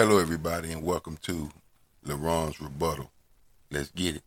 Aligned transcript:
Hello, 0.00 0.18
everybody, 0.18 0.70
and 0.70 0.84
welcome 0.84 1.16
to 1.22 1.50
LeRon's 2.06 2.60
Rebuttal. 2.60 3.10
Let's 3.68 3.90
get 3.90 4.14
it. 4.14 4.22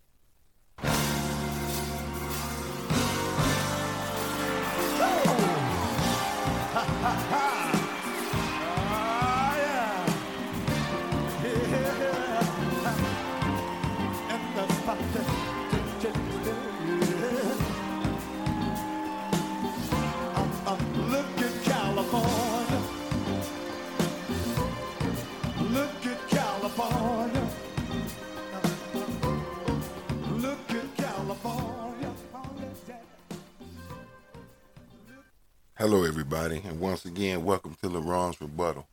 Hello, 35.82 36.04
everybody, 36.04 36.62
and 36.64 36.80
once 36.80 37.06
again, 37.06 37.44
welcome 37.44 37.76
to 37.82 37.90
LeRon's 37.90 38.40
Rebuttal. 38.40 38.86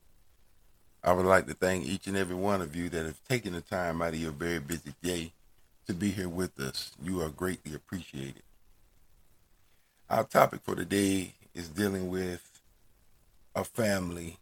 I 1.04 1.12
would 1.12 1.26
like 1.26 1.46
to 1.48 1.52
thank 1.52 1.84
each 1.84 2.06
and 2.06 2.16
every 2.16 2.34
one 2.34 2.62
of 2.62 2.74
you 2.74 2.88
that 2.88 3.04
have 3.04 3.22
taken 3.28 3.52
the 3.52 3.60
time 3.60 4.00
out 4.00 4.14
of 4.14 4.18
your 4.18 4.32
very 4.32 4.58
busy 4.58 4.94
day 5.02 5.32
to 5.86 5.92
be 5.92 6.08
here 6.08 6.30
with 6.30 6.58
us. 6.58 6.92
You 7.02 7.20
are 7.20 7.28
greatly 7.28 7.74
appreciated. 7.74 8.42
Our 10.08 10.24
topic 10.24 10.62
for 10.62 10.76
today 10.76 11.34
is 11.54 11.68
dealing 11.68 12.08
with 12.08 12.58
a 13.54 13.64
family 13.64 14.38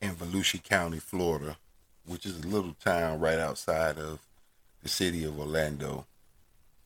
in 0.00 0.14
Volusia 0.14 0.62
County, 0.62 0.98
Florida, 0.98 1.58
which 2.06 2.24
is 2.24 2.42
a 2.42 2.48
little 2.48 2.74
town 2.82 3.20
right 3.20 3.38
outside 3.38 3.98
of 3.98 4.18
the 4.82 4.88
city 4.88 5.24
of 5.24 5.38
Orlando. 5.38 6.06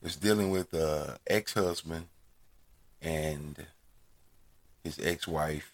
It's 0.02 0.16
dealing 0.16 0.50
with 0.50 0.74
a 0.74 1.20
ex-husband 1.28 2.06
and 3.00 3.64
his 4.88 5.06
ex-wife 5.06 5.72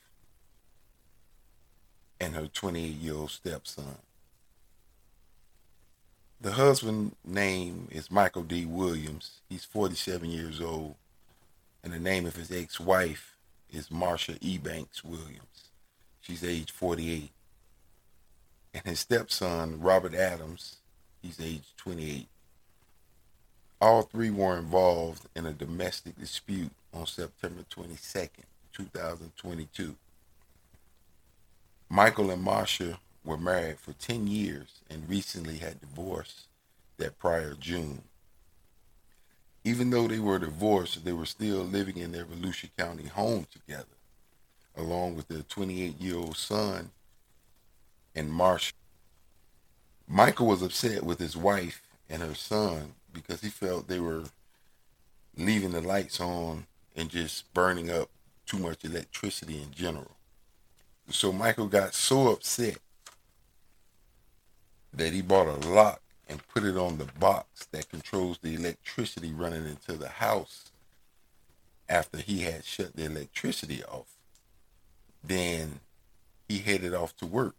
and 2.21 2.35
her 2.35 2.47
28-year-old 2.47 3.31
stepson. 3.31 3.99
The 6.41 6.53
husband 6.53 7.15
name 7.25 7.89
is 7.93 8.11
Michael 8.11 8.43
D. 8.43 8.67
Williams. 8.67 9.41
He's 9.49 9.65
47 9.65 10.29
years 10.29 10.61
old. 10.61 10.97
And 11.83 11.93
the 11.93 12.01
name 12.01 12.27
of 12.27 12.35
his 12.35 12.51
ex-wife 12.51 13.37
is 13.73 13.89
Marsha 13.89 14.37
Ebanks 14.41 15.05
Williams. 15.05 15.71
She's 16.21 16.43
age 16.43 16.73
48. 16.73 17.31
And 18.75 18.85
his 18.85 18.99
stepson, 18.99 19.81
Robert 19.81 20.15
Adams, 20.15 20.79
he's 21.23 21.41
age 21.41 21.73
28. 21.77 22.27
All 23.81 24.03
three 24.03 24.31
were 24.31 24.59
involved 24.59 25.27
in 25.37 25.47
a 25.47 25.53
domestic 25.53 26.19
dispute 26.19 26.73
on 26.93 27.07
September 27.07 27.63
22nd, 27.71 28.45
2022. 28.75 29.95
Michael 31.89 32.31
and 32.31 32.45
Marsha 32.45 32.99
were 33.25 33.37
married 33.37 33.79
for 33.79 33.93
10 33.93 34.27
years 34.27 34.81
and 34.91 35.09
recently 35.09 35.59
had 35.59 35.81
divorced 35.81 36.47
that 36.99 37.19
prior 37.19 37.55
June. 37.55 38.03
Even 39.65 39.91
though 39.91 40.07
they 40.07 40.19
were 40.19 40.39
divorced, 40.39 41.05
they 41.05 41.13
were 41.13 41.25
still 41.25 41.63
living 41.63 41.97
in 41.97 42.13
their 42.13 42.25
Volusia 42.25 42.69
County 42.77 43.07
home 43.07 43.47
together, 43.51 43.97
along 44.77 45.17
with 45.17 45.29
their 45.29 45.43
28 45.43 46.01
year 46.01 46.17
old 46.17 46.37
son 46.37 46.91
and 48.15 48.31
Marsha. 48.31 48.73
Michael 50.07 50.47
was 50.47 50.63
upset 50.63 51.03
with 51.03 51.19
his 51.19 51.37
wife 51.37 51.83
and 52.11 52.23
her 52.23 52.35
son 52.35 52.95
because 53.13 53.41
he 53.41 53.49
felt 53.49 53.89
they 53.89 54.01
were 54.01 54.25
leaving 55.37 55.73
the 55.73 55.81
lights 55.81 56.21
on 56.21 56.67
and 56.95 57.09
just 57.09 57.53
burning 57.55 57.91
up 57.91 58.11
too 58.55 58.63
much 58.63 58.85
electricity 58.85 59.63
in 59.63 59.71
general. 59.73 60.17
So 61.11 61.33
Michael 61.33 61.67
got 61.67 61.95
so 61.95 62.29
upset 62.29 62.79
that 64.93 65.13
he 65.13 65.23
bought 65.23 65.49
a 65.49 65.69
lock 65.69 66.01
and 66.29 66.47
put 66.49 66.65
it 66.65 66.77
on 66.77 66.99
the 66.99 67.05
box 67.19 67.67
that 67.73 67.91
controls 67.91 68.39
the 68.39 68.55
electricity 68.55 69.33
running 69.33 69.67
into 69.67 69.93
the 69.93 70.09
house 70.09 70.71
after 71.89 72.19
he 72.19 72.41
had 72.41 72.65
shut 72.65 72.97
the 72.97 73.05
electricity 73.05 73.85
off. 73.85 74.17
Then 75.23 75.81
he 76.49 76.59
headed 76.59 76.95
off 76.95 77.17
to 77.19 77.27
work. 77.27 77.57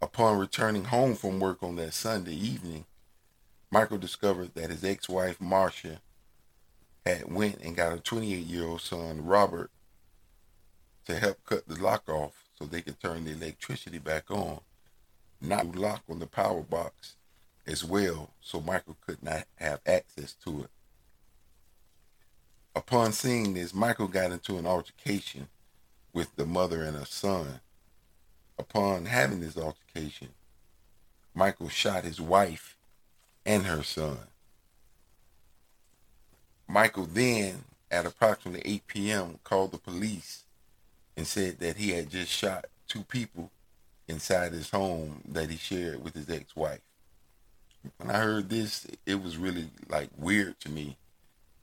Upon 0.00 0.38
returning 0.38 0.84
home 0.84 1.16
from 1.16 1.40
work 1.40 1.62
on 1.62 1.76
that 1.76 1.94
Sunday 1.94 2.34
evening, 2.34 2.84
Michael 3.70 3.98
discovered 3.98 4.54
that 4.54 4.70
his 4.70 4.84
ex-wife 4.84 5.40
Marsha 5.40 5.98
had 7.08 7.32
went 7.32 7.58
and 7.62 7.74
got 7.74 7.92
a 7.92 7.96
28-year-old 7.96 8.80
son 8.80 9.24
Robert 9.24 9.70
to 11.06 11.18
help 11.18 11.38
cut 11.44 11.66
the 11.66 11.82
lock 11.82 12.08
off 12.08 12.44
so 12.54 12.64
they 12.64 12.82
could 12.82 13.00
turn 13.00 13.24
the 13.24 13.32
electricity 13.32 13.98
back 13.98 14.30
on. 14.30 14.60
Not 15.40 15.74
lock 15.74 16.02
on 16.10 16.18
the 16.18 16.26
power 16.26 16.62
box 16.62 17.16
as 17.66 17.82
well, 17.84 18.30
so 18.40 18.60
Michael 18.60 18.96
could 19.06 19.22
not 19.22 19.44
have 19.56 19.80
access 19.86 20.34
to 20.44 20.64
it. 20.64 20.70
Upon 22.74 23.12
seeing 23.12 23.54
this, 23.54 23.72
Michael 23.72 24.08
got 24.08 24.32
into 24.32 24.58
an 24.58 24.66
altercation 24.66 25.48
with 26.12 26.36
the 26.36 26.46
mother 26.46 26.82
and 26.82 26.96
her 26.96 27.06
son. 27.06 27.60
Upon 28.58 29.06
having 29.06 29.40
this 29.40 29.56
altercation, 29.56 30.28
Michael 31.34 31.68
shot 31.68 32.04
his 32.04 32.20
wife 32.20 32.76
and 33.46 33.64
her 33.64 33.82
son. 33.82 34.27
Michael 36.68 37.06
then, 37.06 37.64
at 37.90 38.04
approximately 38.04 38.62
8 38.64 38.86
p.m., 38.86 39.38
called 39.42 39.72
the 39.72 39.78
police 39.78 40.44
and 41.16 41.26
said 41.26 41.58
that 41.60 41.78
he 41.78 41.90
had 41.90 42.10
just 42.10 42.30
shot 42.30 42.66
two 42.86 43.02
people 43.04 43.50
inside 44.06 44.52
his 44.52 44.70
home 44.70 45.22
that 45.26 45.50
he 45.50 45.56
shared 45.56 46.04
with 46.04 46.14
his 46.14 46.28
ex-wife. 46.28 46.80
When 47.96 48.10
I 48.10 48.18
heard 48.18 48.50
this, 48.50 48.86
it 49.06 49.22
was 49.22 49.38
really 49.38 49.70
like 49.88 50.10
weird 50.18 50.60
to 50.60 50.70
me 50.70 50.96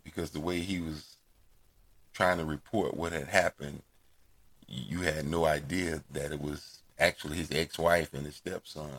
because 0.04 0.32
the 0.32 0.40
way 0.40 0.60
he 0.60 0.80
was 0.80 1.18
trying 2.14 2.38
to 2.38 2.46
report 2.46 2.96
what 2.96 3.12
had 3.12 3.28
happened, 3.28 3.82
you 4.68 5.02
had 5.02 5.28
no 5.28 5.46
idea 5.46 6.02
that 6.12 6.32
it 6.32 6.42
was 6.42 6.80
actually 6.98 7.38
his 7.38 7.52
ex-wife 7.52 8.14
and 8.14 8.26
his 8.26 8.36
stepson. 8.36 8.90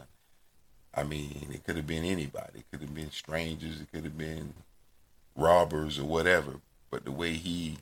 I 0.95 1.03
mean, 1.03 1.49
it 1.53 1.65
could 1.65 1.77
have 1.77 1.87
been 1.87 2.05
anybody. 2.05 2.61
It 2.61 2.65
could 2.71 2.81
have 2.81 2.95
been 2.95 3.11
strangers. 3.11 3.81
It 3.81 3.91
could 3.93 4.05
have 4.05 4.17
been 4.19 4.55
robbers 5.37 5.99
or 5.99 6.05
whatever. 6.05 6.61
But 6.91 7.05
the 7.05 7.13
way 7.13 7.35
he 7.35 7.79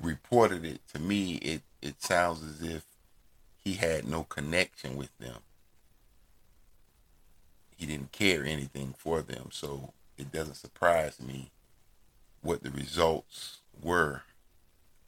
reported 0.00 0.64
it 0.64 0.80
to 0.92 1.00
me, 1.00 1.36
it 1.36 1.62
it 1.82 2.02
sounds 2.02 2.42
as 2.42 2.62
if 2.68 2.84
he 3.56 3.74
had 3.74 4.06
no 4.06 4.24
connection 4.24 4.96
with 4.96 5.16
them. 5.18 5.38
He 7.76 7.86
didn't 7.86 8.12
care 8.12 8.44
anything 8.44 8.94
for 8.96 9.22
them, 9.22 9.48
so 9.52 9.92
it 10.16 10.32
doesn't 10.32 10.54
surprise 10.54 11.20
me 11.20 11.50
what 12.42 12.62
the 12.62 12.70
results 12.70 13.58
were 13.82 14.22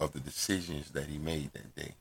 of 0.00 0.12
the 0.12 0.20
decisions 0.20 0.90
that 0.90 1.06
he 1.06 1.18
made 1.18 1.52
that 1.52 1.74
day. 1.74 1.94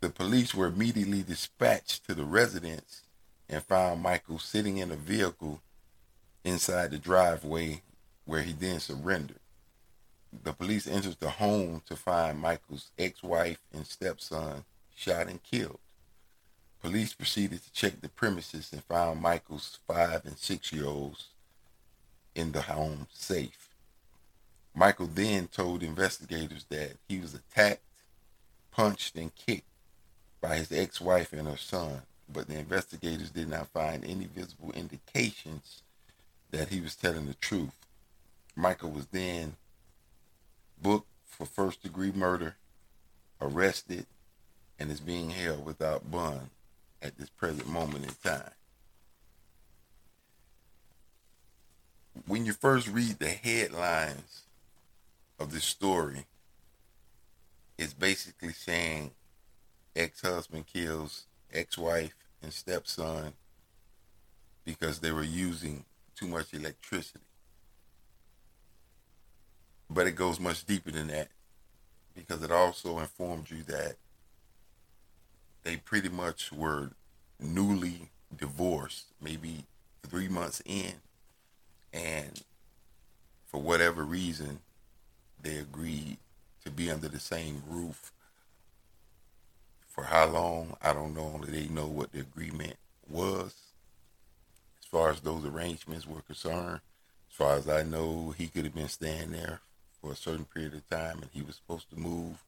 The 0.00 0.10
police 0.10 0.54
were 0.54 0.66
immediately 0.66 1.22
dispatched 1.22 2.06
to 2.08 2.14
the 2.14 2.24
residence 2.24 3.02
and 3.48 3.62
found 3.62 4.02
Michael 4.02 4.38
sitting 4.38 4.78
in 4.78 4.90
a 4.90 4.96
vehicle 4.96 5.60
inside 6.48 6.90
the 6.90 6.98
driveway 6.98 7.82
where 8.24 8.42
he 8.42 8.52
then 8.52 8.80
surrendered. 8.80 9.40
The 10.44 10.52
police 10.52 10.86
entered 10.86 11.16
the 11.20 11.30
home 11.30 11.82
to 11.86 11.96
find 11.96 12.38
Michael's 12.38 12.90
ex-wife 12.98 13.58
and 13.72 13.86
stepson 13.86 14.64
shot 14.94 15.28
and 15.28 15.42
killed. 15.42 15.78
Police 16.82 17.14
proceeded 17.14 17.62
to 17.64 17.72
check 17.72 18.00
the 18.00 18.08
premises 18.08 18.70
and 18.72 18.84
found 18.84 19.20
Michael's 19.20 19.78
five 19.86 20.24
and 20.24 20.38
six 20.38 20.72
year 20.72 20.86
olds 20.86 21.28
in 22.34 22.52
the 22.52 22.62
home 22.62 23.06
safe. 23.12 23.68
Michael 24.74 25.08
then 25.08 25.48
told 25.48 25.82
investigators 25.82 26.64
that 26.68 26.92
he 27.08 27.18
was 27.18 27.34
attacked, 27.34 27.82
punched, 28.70 29.16
and 29.16 29.34
kicked 29.34 29.64
by 30.40 30.56
his 30.56 30.70
ex-wife 30.70 31.32
and 31.32 31.48
her 31.48 31.56
son, 31.56 32.02
but 32.32 32.46
the 32.46 32.58
investigators 32.58 33.30
did 33.30 33.48
not 33.48 33.68
find 33.68 34.04
any 34.04 34.26
visible 34.26 34.70
indications 34.72 35.82
that 36.50 36.68
he 36.68 36.80
was 36.80 36.94
telling 36.94 37.26
the 37.26 37.34
truth. 37.34 37.74
Michael 38.56 38.90
was 38.90 39.06
then 39.06 39.56
booked 40.80 41.08
for 41.24 41.46
first 41.46 41.82
degree 41.82 42.12
murder, 42.12 42.56
arrested, 43.40 44.06
and 44.78 44.90
is 44.90 45.00
being 45.00 45.30
held 45.30 45.64
without 45.64 46.10
bond 46.10 46.50
at 47.02 47.18
this 47.18 47.30
present 47.30 47.68
moment 47.68 48.04
in 48.04 48.14
time. 48.30 48.50
When 52.26 52.44
you 52.44 52.52
first 52.52 52.88
read 52.88 53.18
the 53.18 53.28
headlines 53.28 54.42
of 55.38 55.52
this 55.52 55.64
story, 55.64 56.26
it's 57.76 57.94
basically 57.94 58.52
saying 58.52 59.12
ex-husband 59.94 60.66
kills 60.66 61.26
ex-wife 61.52 62.14
and 62.42 62.52
stepson 62.52 63.34
because 64.64 64.98
they 64.98 65.12
were 65.12 65.22
using 65.22 65.84
too 66.18 66.26
much 66.26 66.52
electricity. 66.52 67.24
But 69.90 70.06
it 70.06 70.16
goes 70.16 70.40
much 70.40 70.66
deeper 70.66 70.90
than 70.90 71.08
that 71.08 71.28
because 72.14 72.42
it 72.42 72.50
also 72.50 72.98
informed 72.98 73.50
you 73.50 73.62
that 73.64 73.96
they 75.62 75.76
pretty 75.76 76.08
much 76.08 76.52
were 76.52 76.90
newly 77.40 78.10
divorced, 78.36 79.06
maybe 79.20 79.64
three 80.06 80.28
months 80.28 80.62
in, 80.66 80.94
and 81.92 82.42
for 83.46 83.60
whatever 83.60 84.04
reason, 84.04 84.60
they 85.42 85.56
agreed 85.56 86.18
to 86.64 86.70
be 86.70 86.90
under 86.90 87.08
the 87.08 87.20
same 87.20 87.62
roof. 87.66 88.12
For 89.86 90.04
how 90.04 90.26
long, 90.26 90.76
I 90.82 90.92
don't 90.92 91.14
know. 91.14 91.40
They 91.46 91.68
know 91.68 91.86
what 91.86 92.12
the 92.12 92.20
agreement 92.20 92.76
was. 93.08 93.54
As 94.88 94.90
far 94.90 95.10
as 95.10 95.20
those 95.20 95.44
arrangements 95.44 96.06
were 96.06 96.22
concerned, 96.22 96.80
as 97.30 97.36
far 97.36 97.56
as 97.56 97.68
I 97.68 97.82
know, 97.82 98.30
he 98.38 98.46
could 98.46 98.64
have 98.64 98.74
been 98.74 98.88
staying 98.88 99.32
there 99.32 99.60
for 100.00 100.12
a 100.12 100.16
certain 100.16 100.46
period 100.46 100.72
of 100.72 100.88
time 100.88 101.18
and 101.20 101.28
he 101.30 101.42
was 101.42 101.56
supposed 101.56 101.90
to 101.90 102.00
move, 102.00 102.42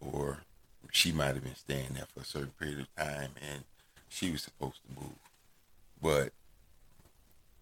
or 0.00 0.38
she 0.92 1.10
might 1.10 1.34
have 1.34 1.42
been 1.42 1.56
staying 1.56 1.94
there 1.94 2.06
for 2.14 2.20
a 2.20 2.24
certain 2.24 2.52
period 2.60 2.78
of 2.78 2.94
time 2.94 3.32
and 3.42 3.64
she 4.08 4.30
was 4.30 4.42
supposed 4.42 4.78
to 4.84 5.00
move. 5.00 5.16
But 6.00 6.32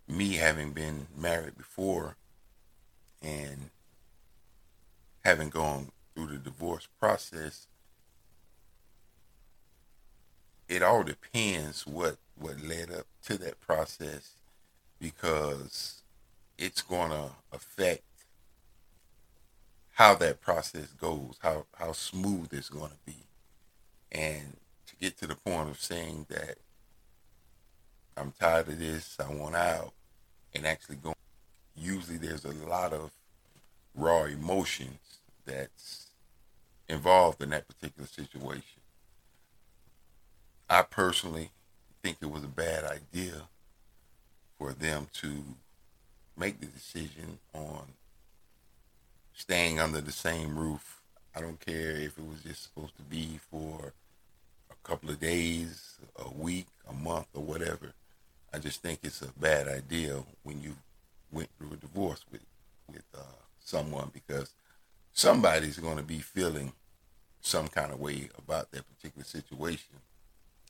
me 0.06 0.34
having 0.34 0.72
been 0.72 1.06
married 1.16 1.56
before 1.56 2.16
and 3.22 3.70
having 5.24 5.48
gone 5.48 5.90
through 6.14 6.26
the 6.26 6.36
divorce 6.36 6.86
process, 7.00 7.66
it 10.68 10.82
all 10.82 11.02
depends 11.02 11.86
what 11.86 12.16
what 12.38 12.60
led 12.60 12.90
up 12.92 13.06
to 13.24 13.36
that 13.38 13.60
process 13.60 14.34
because 15.00 16.02
it's 16.56 16.82
going 16.82 17.10
to 17.10 17.30
affect 17.52 18.02
how 19.94 20.14
that 20.14 20.40
process 20.40 20.88
goes, 20.92 21.36
how 21.40 21.66
how 21.76 21.92
smooth 21.92 22.48
it's 22.52 22.68
going 22.68 22.90
to 22.90 22.98
be, 23.06 23.16
and 24.12 24.56
to 24.86 24.96
get 24.96 25.18
to 25.18 25.26
the 25.26 25.34
point 25.34 25.68
of 25.68 25.80
saying 25.80 26.26
that 26.28 26.56
I'm 28.16 28.32
tired 28.38 28.68
of 28.68 28.78
this, 28.78 29.16
I 29.18 29.32
want 29.32 29.56
out, 29.56 29.92
and 30.54 30.66
actually 30.66 30.96
going. 30.96 31.14
Usually, 31.76 32.18
there's 32.18 32.44
a 32.44 32.52
lot 32.68 32.92
of 32.92 33.10
raw 33.94 34.24
emotions 34.24 35.18
that's 35.46 36.06
involved 36.88 37.42
in 37.42 37.50
that 37.50 37.66
particular 37.68 38.08
situation. 38.08 38.77
I 40.70 40.82
personally 40.82 41.50
think 42.02 42.18
it 42.20 42.30
was 42.30 42.44
a 42.44 42.48
bad 42.48 42.84
idea 42.84 43.48
for 44.58 44.72
them 44.72 45.08
to 45.14 45.42
make 46.36 46.60
the 46.60 46.66
decision 46.66 47.38
on 47.54 47.84
staying 49.32 49.80
under 49.80 50.00
the 50.02 50.12
same 50.12 50.58
roof. 50.58 51.00
I 51.34 51.40
don't 51.40 51.58
care 51.58 51.92
if 51.92 52.18
it 52.18 52.28
was 52.28 52.42
just 52.42 52.64
supposed 52.64 52.96
to 52.96 53.02
be 53.02 53.40
for 53.50 53.94
a 54.70 54.88
couple 54.88 55.08
of 55.08 55.20
days, 55.20 55.96
a 56.18 56.28
week, 56.30 56.66
a 56.88 56.92
month, 56.92 57.28
or 57.32 57.42
whatever. 57.42 57.92
I 58.52 58.58
just 58.58 58.82
think 58.82 59.00
it's 59.02 59.22
a 59.22 59.32
bad 59.38 59.68
idea 59.68 60.22
when 60.42 60.60
you 60.62 60.76
went 61.32 61.48
through 61.58 61.72
a 61.72 61.76
divorce 61.76 62.24
with 62.30 62.42
with 62.92 63.04
uh, 63.14 63.20
someone 63.60 64.10
because 64.12 64.52
somebody's 65.12 65.78
going 65.78 65.98
to 65.98 66.02
be 66.02 66.18
feeling 66.18 66.72
some 67.40 67.68
kind 67.68 67.92
of 67.92 68.00
way 68.00 68.28
about 68.36 68.70
that 68.72 68.84
particular 68.94 69.24
situation. 69.24 69.96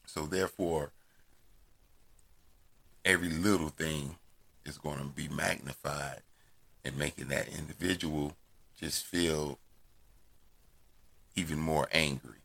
So 0.09 0.23
therefore, 0.23 0.91
every 3.05 3.29
little 3.29 3.69
thing 3.69 4.17
is 4.65 4.79
going 4.79 4.99
to 4.99 5.05
be 5.05 5.29
magnified 5.29 6.23
and 6.83 6.97
making 6.97 7.29
that 7.29 7.49
individual 7.49 8.35
just 8.81 9.05
feel 9.05 9.59
even 11.37 11.59
more 11.59 11.89
angry. 11.93 12.41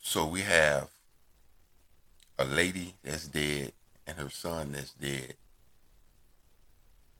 So 0.00 0.26
we 0.26 0.42
have 0.42 0.88
a 2.38 2.44
lady 2.44 2.94
that's 3.02 3.26
dead 3.26 3.72
and 4.06 4.16
her 4.16 4.30
son 4.30 4.72
that's 4.72 4.92
dead 4.92 5.34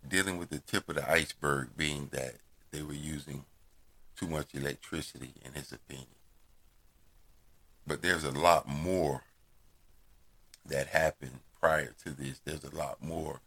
dealing 0.09 0.39
with 0.39 0.51
the 0.51 0.61
tip 0.61 0.89
of 0.89 0.95
the 0.95 1.11
iceberg 1.11 1.77
being 1.77 2.09
that 2.13 2.37
they 2.71 2.83
were 2.83 2.93
using 2.93 3.45
too 4.17 4.29
much 4.29 4.55
electricity, 4.55 5.33
in 5.45 5.53
his 5.53 5.73
opinion. 5.73 6.20
But 7.91 8.03
there's 8.03 8.23
a 8.23 8.31
lot 8.31 8.69
more 8.69 9.25
that 10.65 10.87
happened 10.87 11.41
prior 11.59 11.93
to 12.05 12.11
this. 12.11 12.41
There's 12.45 12.63
a 12.63 12.73
lot 12.73 13.03
more 13.03 13.41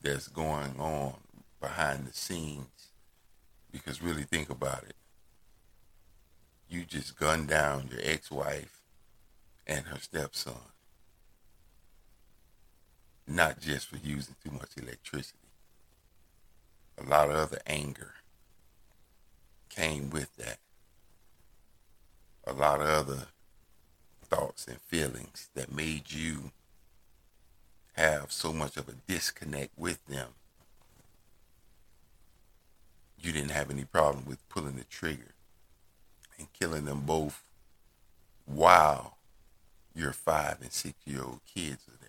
that's 0.00 0.28
going 0.28 0.76
on 0.78 1.16
behind 1.60 2.06
the 2.06 2.14
scenes. 2.14 2.88
Because 3.70 4.00
really 4.00 4.22
think 4.22 4.48
about 4.48 4.84
it. 4.84 4.96
You 6.70 6.86
just 6.86 7.18
gunned 7.18 7.48
down 7.48 7.90
your 7.90 8.00
ex-wife 8.02 8.80
and 9.66 9.84
her 9.84 9.98
stepson. 10.00 10.54
Not 13.28 13.60
just 13.60 13.88
for 13.88 13.98
using 13.98 14.36
too 14.42 14.52
much 14.52 14.70
electricity 14.78 15.36
a 16.98 17.04
lot 17.04 17.28
of 17.28 17.36
other 17.36 17.58
anger 17.66 18.14
came 19.68 20.08
with 20.08 20.34
that. 20.36 20.58
A 22.46 22.54
lot 22.54 22.80
of 22.80 22.86
other 22.86 23.26
thoughts 24.32 24.66
and 24.66 24.80
feelings 24.80 25.50
that 25.54 25.74
made 25.74 26.10
you 26.10 26.52
have 27.92 28.32
so 28.32 28.52
much 28.52 28.78
of 28.78 28.88
a 28.88 28.92
disconnect 29.06 29.70
with 29.76 30.04
them. 30.06 30.28
You 33.20 33.32
didn't 33.32 33.50
have 33.50 33.70
any 33.70 33.84
problem 33.84 34.24
with 34.26 34.48
pulling 34.48 34.76
the 34.76 34.84
trigger 34.84 35.34
and 36.38 36.50
killing 36.54 36.86
them 36.86 37.02
both 37.04 37.44
while 38.46 39.18
your 39.94 40.12
five 40.12 40.56
and 40.62 40.72
six 40.72 40.94
year 41.04 41.22
old 41.22 41.40
kids 41.54 41.86
are 41.86 42.00
there. 42.00 42.08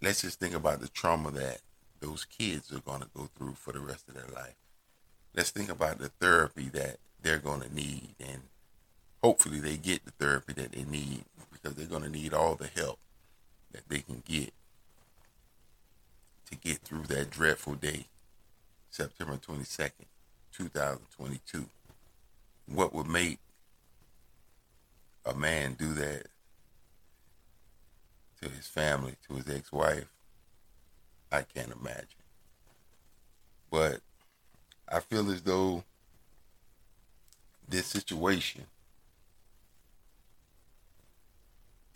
Let's 0.00 0.22
just 0.22 0.38
think 0.38 0.54
about 0.54 0.80
the 0.80 0.88
trauma 0.88 1.32
that 1.32 1.58
those 2.00 2.24
kids 2.24 2.72
are 2.72 2.80
going 2.80 3.00
to 3.00 3.08
go 3.14 3.28
through 3.36 3.54
for 3.54 3.72
the 3.72 3.80
rest 3.80 4.08
of 4.08 4.14
their 4.14 4.32
life. 4.32 4.54
Let's 5.34 5.50
think 5.50 5.68
about 5.68 5.98
the 5.98 6.10
therapy 6.20 6.68
that 6.70 6.98
they're 7.22 7.38
going 7.38 7.60
to 7.62 7.74
need, 7.74 8.14
and 8.20 8.42
hopefully 9.22 9.60
they 9.60 9.76
get 9.76 10.04
the 10.04 10.12
therapy 10.12 10.52
that 10.54 10.72
they 10.72 10.84
need 10.84 11.24
because 11.52 11.74
they're 11.74 11.86
going 11.86 12.02
to 12.02 12.08
need 12.08 12.32
all 12.32 12.54
the 12.54 12.68
help 12.68 12.98
that 13.72 13.88
they 13.88 14.00
can 14.00 14.22
get 14.26 14.52
to 16.50 16.56
get 16.56 16.78
through 16.78 17.02
that 17.04 17.30
dreadful 17.30 17.74
day, 17.74 18.06
September 18.90 19.36
22nd, 19.36 20.06
2022. 20.52 21.66
What 22.66 22.94
would 22.94 23.08
make 23.08 23.38
a 25.24 25.34
man 25.34 25.74
do 25.74 25.92
that 25.94 26.28
to 28.42 28.48
his 28.48 28.66
family, 28.66 29.14
to 29.28 29.34
his 29.34 29.48
ex-wife, 29.48 30.06
I 31.32 31.42
can't 31.42 31.72
imagine. 31.72 32.06
But 33.70 34.00
I 34.88 35.00
feel 35.00 35.30
as 35.30 35.42
though 35.42 35.82
this 37.68 37.86
situation 37.86 38.66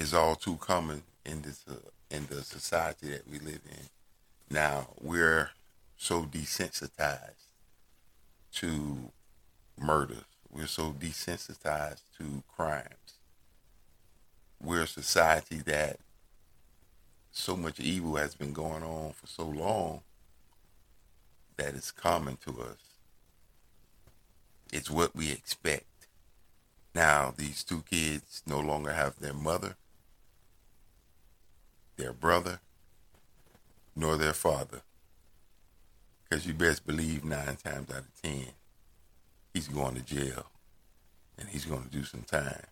is 0.00 0.14
all 0.14 0.34
too 0.34 0.56
common 0.56 1.02
in 1.26 1.42
this 1.42 1.62
uh, 1.70 1.74
in 2.10 2.26
the 2.26 2.42
society 2.42 3.10
that 3.10 3.28
we 3.30 3.38
live 3.38 3.60
in. 3.70 3.86
Now 4.50 4.88
we're 4.98 5.50
so 5.98 6.22
desensitized 6.22 7.44
to 8.54 9.12
murders. 9.78 10.24
We're 10.50 10.66
so 10.66 10.92
desensitized 10.92 12.00
to 12.16 12.42
crimes. 12.56 13.18
We're 14.60 14.82
a 14.82 14.86
society 14.86 15.58
that 15.66 15.98
so 17.30 17.54
much 17.54 17.78
evil 17.78 18.16
has 18.16 18.34
been 18.34 18.54
going 18.54 18.82
on 18.82 19.12
for 19.12 19.26
so 19.26 19.44
long 19.44 20.00
that 21.58 21.74
it's 21.74 21.90
common 21.90 22.38
to 22.46 22.62
us. 22.62 22.78
It's 24.72 24.90
what 24.90 25.14
we 25.14 25.30
expect. 25.30 25.84
Now, 26.94 27.32
these 27.36 27.62
two 27.62 27.84
kids 27.88 28.42
no 28.46 28.60
longer 28.60 28.92
have 28.92 29.20
their 29.20 29.34
mother, 29.34 29.76
their 32.00 32.12
brother, 32.12 32.60
nor 33.94 34.16
their 34.16 34.32
father. 34.32 34.80
Because 36.22 36.46
you 36.46 36.54
best 36.54 36.86
believe 36.86 37.24
nine 37.24 37.56
times 37.56 37.90
out 37.90 37.98
of 37.98 38.22
ten, 38.22 38.46
he's 39.52 39.68
going 39.68 39.94
to 39.96 40.02
jail 40.02 40.46
and 41.38 41.48
he's 41.48 41.64
going 41.64 41.82
to 41.82 41.88
do 41.88 42.04
some 42.04 42.22
time. 42.22 42.66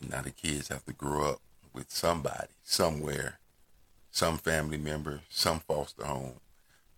And 0.00 0.10
now 0.10 0.22
the 0.22 0.30
kids 0.30 0.68
have 0.68 0.84
to 0.84 0.92
grow 0.92 1.30
up 1.30 1.40
with 1.72 1.90
somebody, 1.90 2.48
somewhere, 2.62 3.38
some 4.10 4.38
family 4.38 4.78
member, 4.78 5.20
some 5.28 5.60
foster 5.60 6.04
home. 6.04 6.34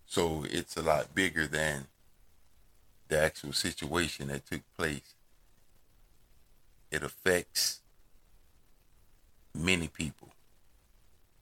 So 0.06 0.44
it's 0.50 0.76
a 0.76 0.82
lot 0.82 1.14
bigger 1.14 1.46
than 1.46 1.86
the 3.08 3.18
actual 3.20 3.52
situation 3.52 4.28
that 4.28 4.46
took 4.46 4.62
place 4.76 5.14
it 6.90 7.02
affects 7.02 7.80
many 9.54 9.88
people. 9.88 10.33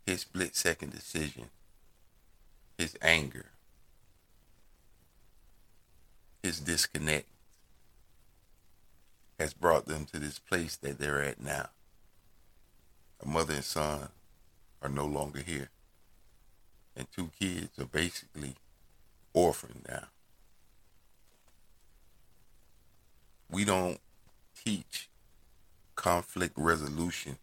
His 0.07 0.23
split 0.23 0.57
second 0.57 0.93
decision, 0.93 1.51
his 2.77 2.97
anger, 3.01 3.47
his 6.43 6.59
disconnect 6.59 7.29
has 9.39 9.55
brought 9.55 9.87
them 9.87 10.05
to 10.07 10.19
this 10.19 10.39
place 10.39 10.77
that 10.77 10.99
they're 10.99 11.23
at 11.23 11.41
now. 11.41 11.69
A 13.23 13.29
mother 13.29 13.55
and 13.55 13.65
son 13.65 14.09
are 14.83 14.89
no 14.89 15.07
longer 15.07 15.41
here. 15.41 15.71
And 16.97 17.07
two 17.13 17.31
kids 17.39 17.79
are 17.79 17.87
basically 17.87 18.57
orphaned 19.33 19.87
now. 19.89 20.09
We 23.51 23.65
don't 23.65 24.01
teach 24.65 25.09
conflict 25.95 26.55
resolution 26.57 27.39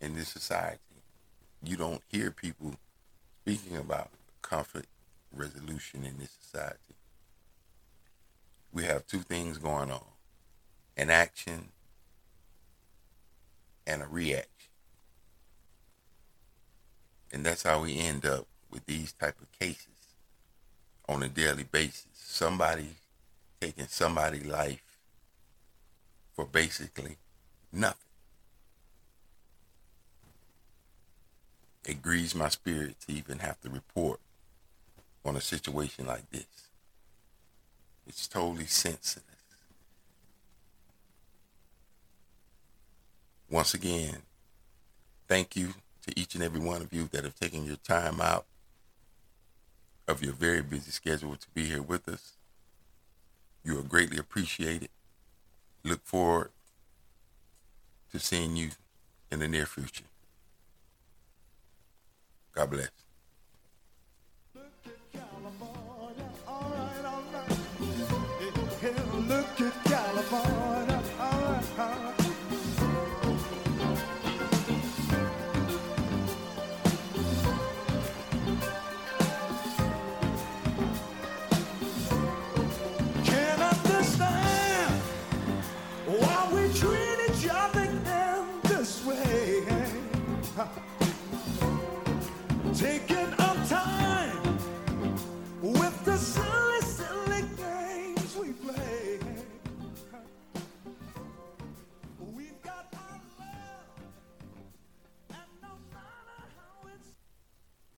in 0.00 0.14
this 0.14 0.28
society. 0.28 0.91
You 1.64 1.76
don't 1.76 2.02
hear 2.08 2.30
people 2.30 2.74
speaking 3.42 3.76
about 3.76 4.10
conflict 4.42 4.88
resolution 5.32 6.04
in 6.04 6.18
this 6.18 6.30
society. 6.40 6.96
We 8.72 8.84
have 8.84 9.06
two 9.06 9.20
things 9.20 9.58
going 9.58 9.90
on 9.90 10.02
an 10.96 11.08
action 11.08 11.68
and 13.86 14.02
a 14.02 14.06
reaction. 14.06 14.48
And 17.32 17.46
that's 17.46 17.62
how 17.62 17.80
we 17.80 17.98
end 17.98 18.26
up 18.26 18.46
with 18.70 18.84
these 18.86 19.12
type 19.12 19.40
of 19.40 19.50
cases 19.58 19.88
on 21.08 21.22
a 21.22 21.28
daily 21.28 21.64
basis. 21.64 22.08
Somebody 22.12 22.88
taking 23.60 23.86
somebody's 23.86 24.44
life 24.44 24.82
for 26.34 26.44
basically 26.44 27.16
nothing. 27.72 28.11
It 31.84 32.02
grieves 32.02 32.34
my 32.34 32.48
spirit 32.48 32.96
to 33.06 33.12
even 33.12 33.40
have 33.40 33.60
to 33.62 33.70
report 33.70 34.20
on 35.24 35.36
a 35.36 35.40
situation 35.40 36.06
like 36.06 36.30
this. 36.30 36.46
It's 38.06 38.26
totally 38.26 38.66
senseless. 38.66 39.24
Once 43.50 43.74
again, 43.74 44.22
thank 45.28 45.56
you 45.56 45.74
to 46.06 46.18
each 46.18 46.34
and 46.34 46.42
every 46.42 46.60
one 46.60 46.82
of 46.82 46.92
you 46.92 47.08
that 47.12 47.24
have 47.24 47.38
taken 47.38 47.64
your 47.64 47.76
time 47.76 48.20
out 48.20 48.46
of 50.08 50.22
your 50.22 50.32
very 50.32 50.62
busy 50.62 50.90
schedule 50.90 51.36
to 51.36 51.46
be 51.54 51.64
here 51.66 51.82
with 51.82 52.08
us. 52.08 52.32
You 53.64 53.78
are 53.78 53.82
greatly 53.82 54.18
appreciated. 54.18 54.88
Look 55.84 56.04
forward 56.04 56.50
to 58.10 58.18
seeing 58.18 58.56
you 58.56 58.70
in 59.30 59.40
the 59.40 59.48
near 59.48 59.66
future. 59.66 60.04
God 62.54 62.70
bless. 62.70 62.90